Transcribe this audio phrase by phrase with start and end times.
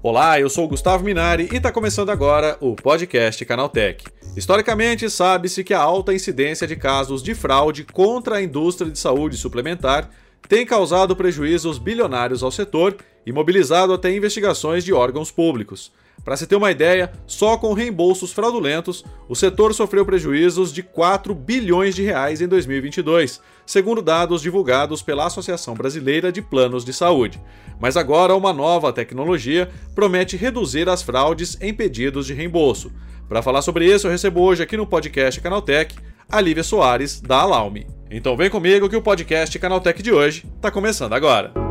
[0.00, 4.04] Olá, eu sou o Gustavo Minari e está começando agora o podcast Canaltech.
[4.36, 9.36] Historicamente, sabe-se que a alta incidência de casos de fraude contra a indústria de saúde
[9.36, 10.08] suplementar
[10.48, 15.90] tem causado prejuízos bilionários ao setor e mobilizado até investigações de órgãos públicos.
[16.24, 21.34] Para se ter uma ideia, só com reembolsos fraudulentos, o setor sofreu prejuízos de 4
[21.34, 27.40] bilhões de reais em 2022, segundo dados divulgados pela Associação Brasileira de Planos de Saúde.
[27.80, 32.92] Mas agora uma nova tecnologia promete reduzir as fraudes em pedidos de reembolso.
[33.28, 35.94] Para falar sobre isso, eu recebo hoje aqui no podcast Canaltech
[36.30, 37.86] a Lívia Soares, da Alaume.
[38.10, 41.67] Então vem comigo que o podcast Canaltech de hoje está começando agora.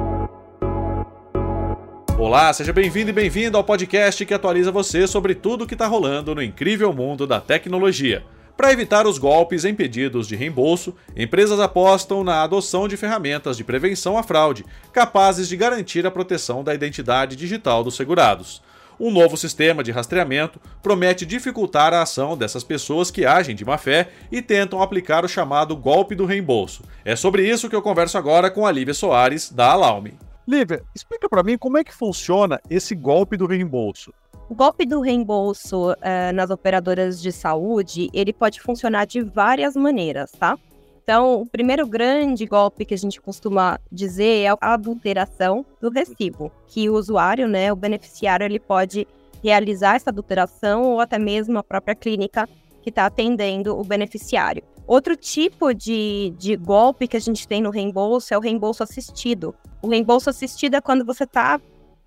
[2.20, 5.86] Olá, seja bem-vindo e bem-vindo ao podcast que atualiza você sobre tudo o que está
[5.86, 8.24] rolando no incrível mundo da tecnologia.
[8.58, 13.64] Para evitar os golpes em pedidos de reembolso, empresas apostam na adoção de ferramentas de
[13.64, 18.64] prevenção à fraude, capazes de garantir a proteção da identidade digital dos segurados.
[19.00, 23.78] Um novo sistema de rastreamento promete dificultar a ação dessas pessoas que agem de má
[23.78, 26.82] fé e tentam aplicar o chamado golpe do reembolso.
[27.06, 30.16] É sobre isso que eu converso agora com a Lívia Soares, da Alaume.
[30.48, 34.14] Lívia, explica para mim como é que funciona esse golpe do reembolso.
[34.50, 40.32] O golpe do reembolso uh, nas operadoras de saúde, ele pode funcionar de várias maneiras,
[40.32, 40.58] tá?
[41.04, 46.50] Então, o primeiro grande golpe que a gente costuma dizer é a adulteração do recibo,
[46.68, 49.06] que o usuário, né, o beneficiário, ele pode
[49.44, 52.48] realizar essa adulteração ou até mesmo a própria clínica
[52.82, 54.64] que está atendendo o beneficiário.
[54.88, 59.54] Outro tipo de, de golpe que a gente tem no reembolso é o reembolso assistido.
[59.82, 61.60] O reembolso assistido é quando você está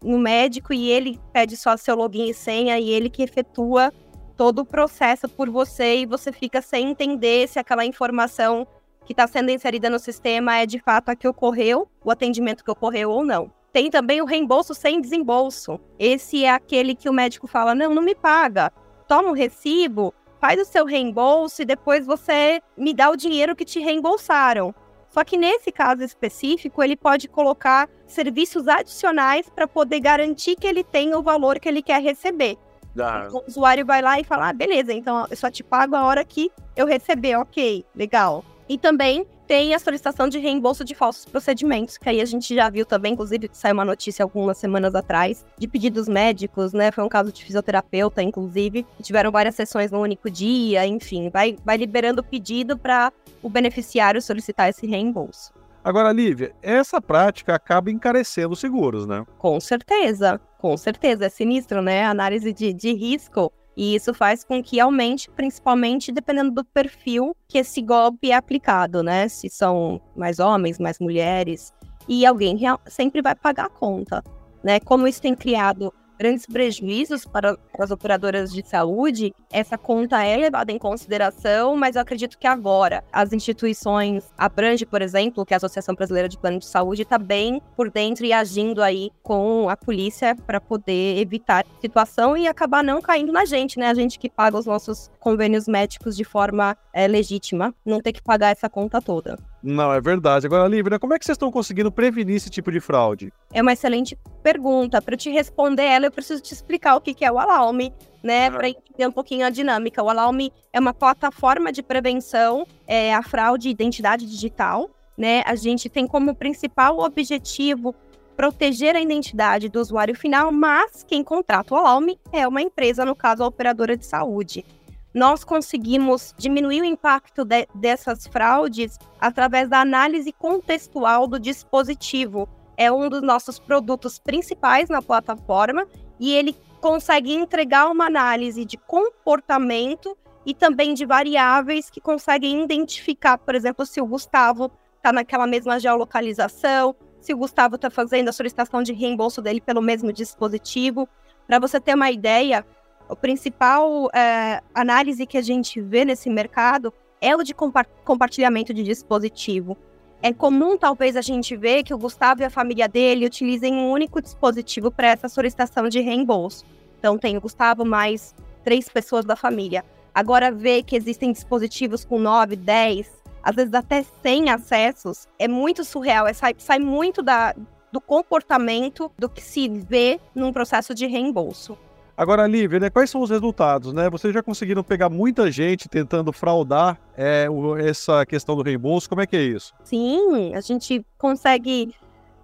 [0.03, 3.93] no médico e ele pede só seu login e senha e ele que efetua
[4.35, 8.67] todo o processo por você e você fica sem entender se aquela informação
[9.05, 12.71] que está sendo inserida no sistema é de fato a que ocorreu, o atendimento que
[12.71, 13.53] ocorreu ou não.
[13.71, 15.79] Tem também o reembolso sem desembolso.
[15.99, 18.73] Esse é aquele que o médico fala: não, não me paga,
[19.07, 23.65] toma um recibo, faz o seu reembolso e depois você me dá o dinheiro que
[23.65, 24.75] te reembolsaram.
[25.11, 30.85] Só que nesse caso específico, ele pode colocar serviços adicionais para poder garantir que ele
[30.85, 32.57] tenha o valor que ele quer receber.
[32.99, 33.25] Ah.
[33.27, 36.05] Então, o usuário vai lá e fala: ah, beleza, então eu só te pago a
[36.05, 38.45] hora que eu receber, ok, legal.
[38.69, 42.71] E também tem a solicitação de reembolso de falsos procedimentos, que aí a gente já
[42.71, 46.93] viu também, inclusive saiu uma notícia algumas semanas atrás, de pedidos médicos, né?
[46.93, 51.77] Foi um caso de fisioterapeuta, inclusive, tiveram várias sessões no único dia, enfim, vai, vai
[51.77, 53.13] liberando o pedido para
[53.43, 55.53] o beneficiário solicitar esse reembolso.
[55.83, 59.27] Agora, Lívia, essa prática acaba encarecendo os seguros, né?
[59.37, 61.27] Com certeza, com certeza.
[61.27, 62.05] É sinistro, né?
[62.05, 67.35] A análise de, de risco e isso faz com que aumente, principalmente dependendo do perfil
[67.49, 69.27] que esse golpe é aplicado, né?
[69.27, 71.73] Se são mais homens, mais mulheres,
[72.07, 74.23] e alguém sempre vai pagar a conta,
[74.63, 74.81] né?
[74.81, 75.91] Como isso tem criado
[76.21, 81.97] grandes prejuízos para, para as operadoras de saúde, essa conta é levada em consideração, mas
[81.97, 86.29] eu acredito que agora as instituições, a Brange, por exemplo, que é a Associação Brasileira
[86.29, 90.61] de Plano de Saúde, está bem por dentro e agindo aí com a polícia para
[90.61, 93.89] poder evitar a situação e acabar não caindo na gente, né?
[93.89, 98.23] A gente que paga os nossos convênios médicos de forma é, legítima, não ter que
[98.23, 99.39] pagar essa conta toda.
[99.63, 100.47] Não, é verdade.
[100.47, 103.33] Agora, Lívia, como é que vocês estão conseguindo prevenir esse tipo de fraude?
[103.53, 105.03] É uma excelente pergunta.
[105.03, 108.49] Para te responder ela, eu preciso te explicar o que é o Alarme, né?
[108.49, 108.57] Uhum.
[108.57, 110.03] Para entender um pouquinho a dinâmica.
[110.03, 114.89] O Alarme é uma plataforma de prevenção é, à fraude e identidade digital.
[115.17, 115.43] Né?
[115.45, 117.95] A gente tem como principal objetivo
[118.41, 123.15] proteger a identidade do usuário final, mas quem contrata o Alarme é uma empresa, no
[123.15, 124.65] caso a operadora de saúde
[125.13, 132.49] nós conseguimos diminuir o impacto de, dessas fraudes através da análise contextual do dispositivo.
[132.77, 135.87] É um dos nossos produtos principais na plataforma
[136.19, 140.17] e ele consegue entregar uma análise de comportamento
[140.47, 145.79] e também de variáveis que conseguem identificar, por exemplo, se o Gustavo está naquela mesma
[145.79, 151.09] geolocalização, se o Gustavo está fazendo a solicitação de reembolso dele pelo mesmo dispositivo.
[151.47, 152.65] Para você ter uma ideia,
[153.11, 158.73] o principal é, análise que a gente vê nesse mercado é o de compa compartilhamento
[158.73, 159.77] de dispositivo.
[160.23, 163.91] É comum, talvez, a gente ver que o Gustavo e a família dele utilizem um
[163.91, 166.65] único dispositivo para essa solicitação de reembolso.
[166.99, 169.85] Então, tem o Gustavo mais três pessoas da família.
[170.15, 173.11] Agora, ver que existem dispositivos com 9, 10,
[173.43, 176.27] às vezes até 100 acessos, é muito surreal.
[176.27, 177.55] É, sai, sai muito da,
[177.91, 181.77] do comportamento do que se vê num processo de reembolso.
[182.21, 183.95] Agora, Lívia, né, quais são os resultados?
[183.95, 184.11] Né?
[184.11, 187.47] Vocês já conseguiram pegar muita gente tentando fraudar é,
[187.79, 189.09] essa questão do reembolso?
[189.09, 189.73] Como é que é isso?
[189.83, 191.95] Sim, a gente consegue.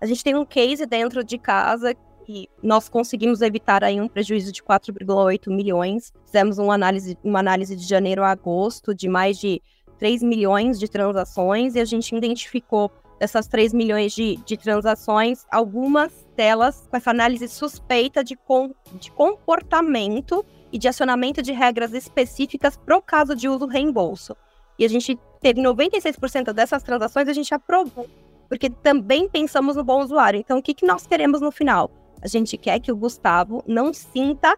[0.01, 1.95] A gente tem um case dentro de casa
[2.27, 6.11] e nós conseguimos evitar aí um prejuízo de 4,8 milhões.
[6.25, 9.61] Fizemos uma análise, uma análise de janeiro a agosto de mais de
[9.99, 16.27] 3 milhões de transações e a gente identificou dessas 3 milhões de, de transações, algumas
[16.37, 22.77] delas com essa análise suspeita de, com, de comportamento e de acionamento de regras específicas
[22.77, 24.37] para o caso de uso reembolso.
[24.79, 28.07] E a gente teve 96% dessas transações, a gente aprovou,
[28.49, 30.39] porque também pensamos no bom usuário.
[30.39, 31.91] Então, o que, que nós queremos no final?
[32.21, 34.57] A gente quer que o Gustavo não sinta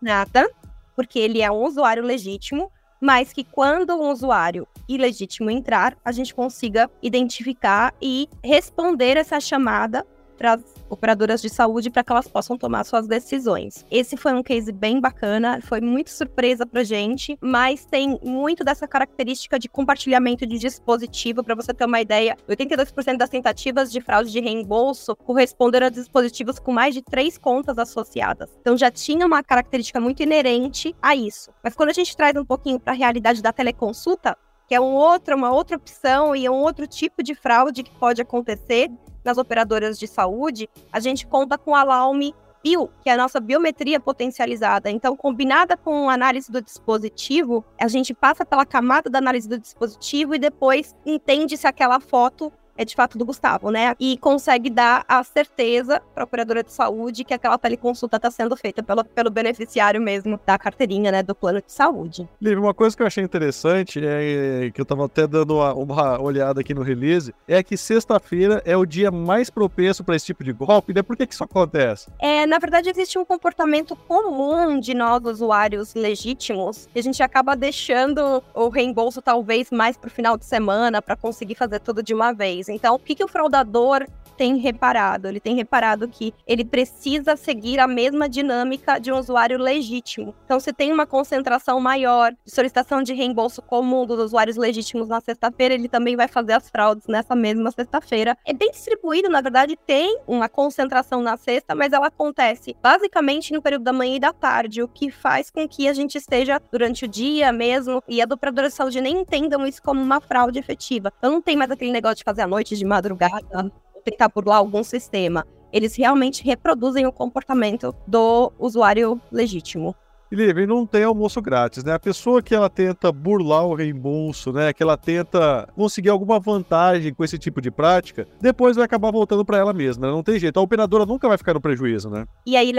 [0.00, 0.48] nada,
[0.94, 2.70] porque ele é um usuário legítimo,
[3.00, 10.06] mas que quando um usuário ilegítimo entrar, a gente consiga identificar e responder essa chamada
[10.36, 13.84] para as operadoras de saúde para que elas possam tomar suas decisões.
[13.90, 18.86] Esse foi um case bem bacana, foi muito surpresa para gente, mas tem muito dessa
[18.86, 21.42] característica de compartilhamento de dispositivo.
[21.42, 26.58] Para você ter uma ideia, 82% das tentativas de fraude de reembolso corresponderam a dispositivos
[26.58, 28.50] com mais de três contas associadas.
[28.60, 31.50] Então já tinha uma característica muito inerente a isso.
[31.62, 34.36] Mas quando a gente traz um pouquinho para a realidade da teleconsulta,
[34.66, 38.20] que é um outro, uma outra opção e um outro tipo de fraude que pode
[38.20, 38.90] acontecer
[39.26, 43.38] nas operadoras de saúde, a gente conta com a Laume bio, que é a nossa
[43.38, 44.90] biometria potencializada.
[44.90, 49.58] Então, combinada com a análise do dispositivo, a gente passa pela camada da análise do
[49.58, 53.94] dispositivo e depois entende se aquela foto é de fato do Gustavo, né?
[53.98, 58.56] E consegue dar a certeza para a operadora de saúde que aquela teleconsulta está sendo
[58.56, 62.28] feita pelo, pelo beneficiário mesmo da carteirinha, né, do plano de saúde.
[62.40, 66.20] Liv, uma coisa que eu achei interessante, é, que eu estava até dando uma, uma,
[66.20, 70.44] olhada aqui no release, é que sexta-feira é o dia mais propenso para esse tipo
[70.44, 71.02] de golpe, né?
[71.02, 72.10] Por que, que isso acontece?
[72.18, 77.56] É, na verdade, existe um comportamento comum de nós, usuários legítimos, que a gente acaba
[77.56, 82.14] deixando o reembolso talvez mais para o final de semana para conseguir fazer tudo de
[82.14, 82.65] uma vez.
[82.68, 85.28] Então, o que, que o fraudador tem reparado?
[85.28, 90.34] Ele tem reparado que ele precisa seguir a mesma dinâmica de um usuário legítimo.
[90.44, 95.20] Então, se tem uma concentração maior de solicitação de reembolso comum dos usuários legítimos na
[95.20, 98.36] sexta-feira, ele também vai fazer as fraudes nessa mesma sexta-feira.
[98.44, 103.62] É bem distribuído, na verdade, tem uma concentração na sexta, mas ela acontece basicamente no
[103.62, 107.04] período da manhã e da tarde, o que faz com que a gente esteja durante
[107.04, 111.12] o dia mesmo e a operadora de saúde nem entendam isso como uma fraude efetiva.
[111.18, 113.72] Então, não tem mais aquele negócio de fazer a noite de madrugada,
[114.10, 115.44] tentar burlar algum sistema.
[115.72, 119.94] Eles realmente reproduzem o comportamento do usuário legítimo.
[120.30, 121.92] Livre, não tem almoço grátis, né?
[121.92, 124.72] A pessoa que ela tenta burlar o reembolso, né?
[124.72, 129.44] Que ela tenta conseguir alguma vantagem com esse tipo de prática, depois vai acabar voltando
[129.44, 130.06] para ela mesma.
[130.06, 130.12] Né?
[130.12, 130.58] Não tem jeito.
[130.58, 132.26] A operadora nunca vai ficar no prejuízo, né?
[132.44, 132.72] E aí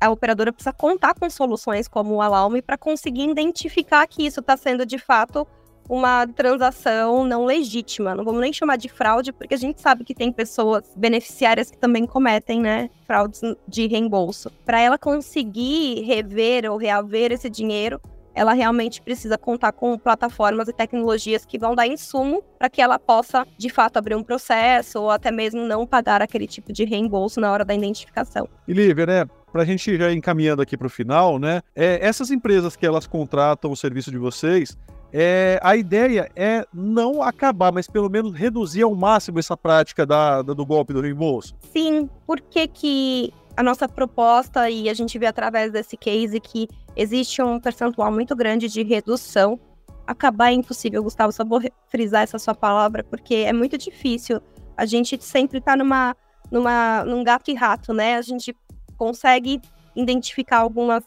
[0.00, 4.56] a operadora precisa contar com soluções como o Alarme para conseguir identificar que isso está
[4.56, 5.46] sendo de fato
[5.88, 8.14] uma transação não legítima.
[8.14, 11.78] Não vamos nem chamar de fraude, porque a gente sabe que tem pessoas beneficiárias que
[11.78, 14.50] também cometem, né, fraudes de reembolso.
[14.64, 18.00] Para ela conseguir rever ou reaver esse dinheiro,
[18.34, 22.98] ela realmente precisa contar com plataformas e tecnologias que vão dar insumo para que ela
[22.98, 27.40] possa, de fato, abrir um processo ou até mesmo não pagar aquele tipo de reembolso
[27.40, 28.48] na hora da identificação.
[28.66, 29.26] E Lívia, né?
[29.52, 31.60] Para a gente já encaminhando aqui para o final, né?
[31.76, 34.78] É, essas empresas que elas contratam o serviço de vocês,
[35.12, 40.40] é, a ideia é não acabar, mas pelo menos reduzir ao máximo essa prática da,
[40.40, 41.54] da do golpe do reembolso.
[41.72, 47.42] Sim, porque que a nossa proposta, e a gente vê através desse case que existe
[47.42, 49.60] um percentual muito grande de redução.
[50.06, 54.40] Acabar é impossível, Gustavo, só vou frisar essa sua palavra, porque é muito difícil.
[54.76, 56.16] A gente sempre está numa,
[56.50, 58.16] numa, num gato e rato, né?
[58.16, 58.56] A gente
[58.96, 59.60] consegue
[59.94, 61.04] identificar algumas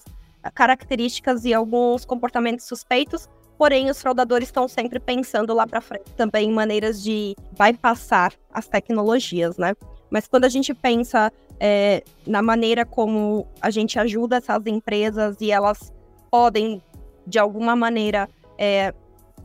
[0.53, 3.27] características e alguns comportamentos suspeitos,
[3.57, 8.67] Porém, os fraudadores estão sempre pensando lá para frente também em maneiras de bypassar as
[8.67, 9.73] tecnologias, né?
[10.09, 15.51] Mas quando a gente pensa é, na maneira como a gente ajuda essas empresas e
[15.51, 15.93] elas
[16.29, 16.81] podem,
[17.25, 18.93] de alguma maneira, é,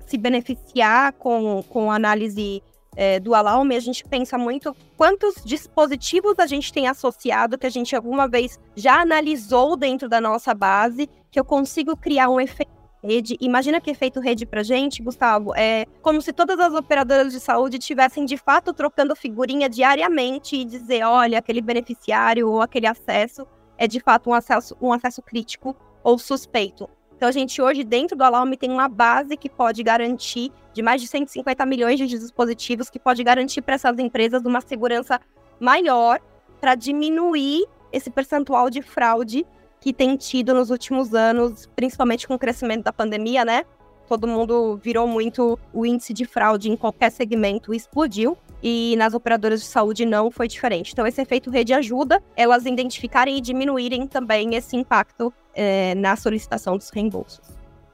[0.07, 2.63] se beneficiar com, com a análise
[2.97, 7.71] é, do Alarme, a gente pensa muito quantos dispositivos a gente tem associado que a
[7.71, 12.80] gente alguma vez já analisou dentro da nossa base, que eu consigo criar um efeito
[13.03, 13.37] rede.
[13.41, 17.79] Imagina que efeito rede pra gente, Gustavo, é como se todas as operadoras de saúde
[17.79, 23.87] tivessem de fato trocando figurinha diariamente e dizer, olha, aquele beneficiário ou aquele acesso é
[23.87, 26.89] de fato um acesso, um acesso crítico ou suspeito.
[27.17, 31.03] Então a gente hoje dentro do Alarme tem uma base que pode garantir de mais
[31.03, 35.21] de 150 milhões de dispositivos que pode garantir para essas empresas uma segurança
[35.59, 36.21] maior
[36.61, 39.47] para diminuir esse percentual de fraude
[39.81, 43.65] que tem tido nos últimos anos, principalmente com o crescimento da pandemia, né?
[44.09, 48.37] Todo mundo virou muito o índice de fraude em qualquer segmento explodiu.
[48.63, 50.93] e nas operadoras de saúde não foi diferente.
[50.93, 56.77] Então, esse efeito rede ajuda elas identificarem e diminuírem também esse impacto é, na solicitação
[56.77, 57.41] dos reembolsos.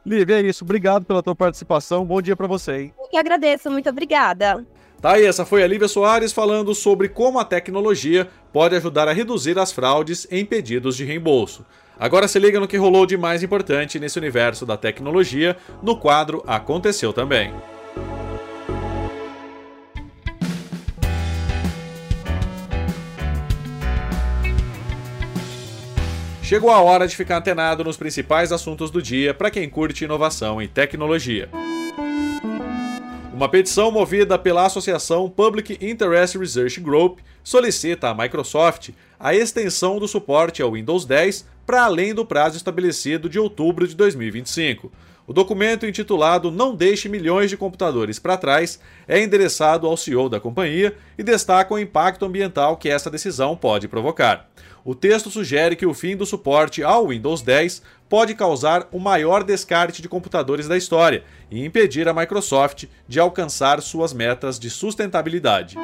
[0.04, 0.64] Lívia, é isso.
[0.64, 2.04] Obrigado pela tua participação.
[2.04, 2.94] Bom dia para você, hein?
[2.98, 3.70] Eu que agradeço.
[3.70, 4.64] Muito obrigada.
[5.00, 9.12] Tá aí, essa foi a Lívia Soares falando sobre como a tecnologia pode ajudar a
[9.12, 11.64] reduzir as fraudes em pedidos de reembolso.
[11.98, 16.42] Agora se liga no que rolou de mais importante nesse universo da tecnologia no quadro
[16.46, 17.52] Aconteceu Também.
[26.42, 30.62] Chegou a hora de ficar antenado nos principais assuntos do dia para quem curte inovação
[30.62, 31.50] e tecnologia.
[33.36, 40.08] Uma petição movida pela Associação Public Interest Research Group solicita à Microsoft a extensão do
[40.08, 44.90] suporte ao Windows 10 para além do prazo estabelecido de outubro de 2025.
[45.26, 48.78] O documento intitulado Não Deixe Milhões de Computadores para Trás
[49.08, 53.88] é endereçado ao CEO da companhia e destaca o impacto ambiental que essa decisão pode
[53.88, 54.48] provocar.
[54.84, 59.42] O texto sugere que o fim do suporte ao Windows 10 pode causar o maior
[59.42, 65.76] descarte de computadores da história e impedir a Microsoft de alcançar suas metas de sustentabilidade.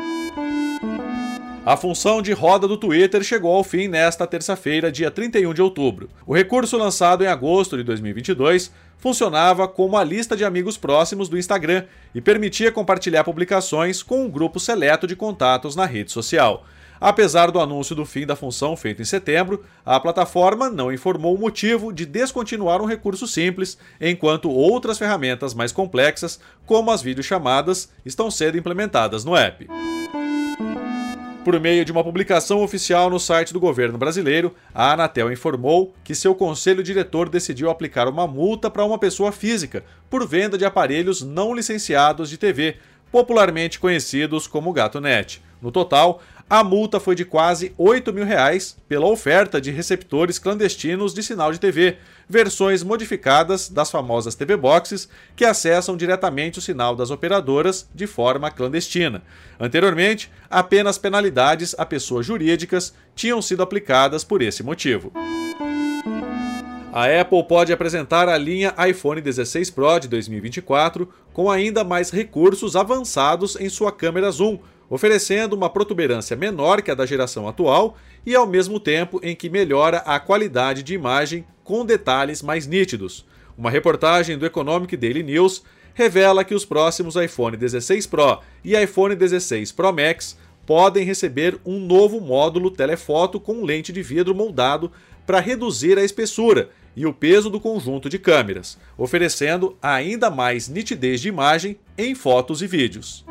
[1.65, 6.11] A função de roda do Twitter chegou ao fim nesta terça-feira, dia 31 de outubro.
[6.27, 11.39] O recurso lançado em agosto de 2022 funcionava como a lista de amigos próximos do
[11.39, 16.65] Instagram e permitia compartilhar publicações com um grupo seleto de contatos na rede social.
[17.01, 21.39] Apesar do anúncio do fim da função feito em setembro, a plataforma não informou o
[21.39, 28.33] motivo de descontinuar um recurso simples, enquanto outras ferramentas mais complexas, como as videochamadas, estão
[28.33, 29.69] sendo implementadas no app.
[31.45, 36.15] Por meio de uma publicação oficial no site do governo brasileiro, a Anatel informou que
[36.15, 41.21] seu conselho diretor decidiu aplicar uma multa para uma pessoa física por venda de aparelhos
[41.21, 42.77] não licenciados de TV,
[43.11, 45.43] popularmente conhecidos como GatoNet.
[45.61, 51.15] No total, a multa foi de quase 8 mil reais pela oferta de receptores clandestinos
[51.15, 51.97] de sinal de TV,
[52.29, 58.51] versões modificadas das famosas TV Boxes que acessam diretamente o sinal das operadoras de forma
[58.51, 59.23] clandestina.
[59.59, 65.13] Anteriormente, apenas penalidades a pessoas jurídicas tinham sido aplicadas por esse motivo.
[66.93, 72.77] A Apple pode apresentar a linha iPhone 16 Pro de 2024 com ainda mais recursos
[72.77, 74.59] avançados em sua câmera zoom,
[74.93, 77.97] oferecendo uma protuberância menor que a da geração atual
[78.27, 83.25] e ao mesmo tempo em que melhora a qualidade de imagem com detalhes mais nítidos.
[83.57, 85.63] Uma reportagem do Economic Daily News
[85.95, 91.81] revela que os próximos iPhone 16 Pro e iPhone 16 Pro Max podem receber um
[91.81, 94.93] novo módulo telefoto com lente de vidro moldado
[95.27, 101.23] para reduzir a espessura e o peso do conjunto de câmeras, oferecendo ainda mais nitidez
[101.23, 103.25] de imagem em fotos e vídeos.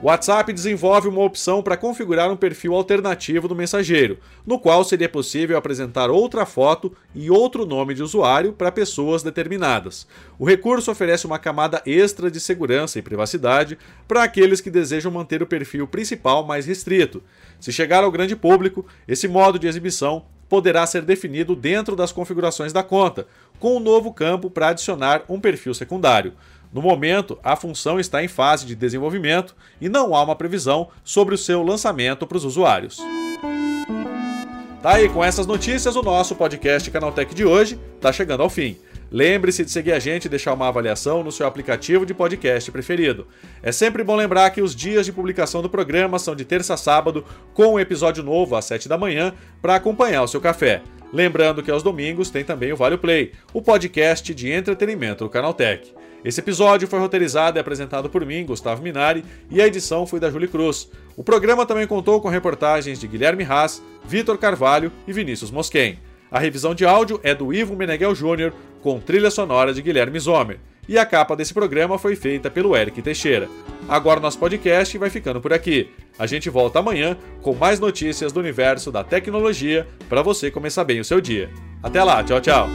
[0.00, 5.08] O WhatsApp desenvolve uma opção para configurar um perfil alternativo do mensageiro, no qual seria
[5.08, 10.06] possível apresentar outra foto e outro nome de usuário para pessoas determinadas.
[10.38, 13.76] O recurso oferece uma camada extra de segurança e privacidade
[14.06, 17.20] para aqueles que desejam manter o perfil principal mais restrito.
[17.58, 22.72] Se chegar ao grande público, esse modo de exibição poderá ser definido dentro das configurações
[22.72, 23.26] da conta,
[23.58, 26.32] com um novo campo para adicionar um perfil secundário.
[26.72, 31.34] No momento, a função está em fase de desenvolvimento e não há uma previsão sobre
[31.34, 32.98] o seu lançamento para os usuários.
[34.82, 38.76] Tá aí, com essas notícias, o nosso podcast Canaltech de hoje está chegando ao fim.
[39.10, 43.26] Lembre-se de seguir a gente e deixar uma avaliação no seu aplicativo de podcast preferido.
[43.62, 46.76] É sempre bom lembrar que os dias de publicação do programa são de terça a
[46.76, 49.32] sábado, com um episódio novo às 7 da manhã,
[49.62, 50.82] para acompanhar o seu café.
[51.10, 55.94] Lembrando que aos domingos tem também o Vale Play, o podcast de entretenimento do Canaltech.
[56.24, 60.30] Esse episódio foi roteirizado e apresentado por mim, Gustavo Minari, e a edição foi da
[60.30, 60.90] Julie Cruz.
[61.16, 65.98] O programa também contou com reportagens de Guilherme Haas, Vitor Carvalho e Vinícius Mosquen.
[66.30, 70.58] A revisão de áudio é do Ivo Meneghel Jr., com trilha sonora de Guilherme Zomer.
[70.88, 73.48] E a capa desse programa foi feita pelo Eric Teixeira.
[73.88, 75.90] Agora nosso podcast vai ficando por aqui.
[76.18, 81.00] A gente volta amanhã com mais notícias do universo da tecnologia para você começar bem
[81.00, 81.50] o seu dia.
[81.82, 82.68] Até lá, tchau, tchau.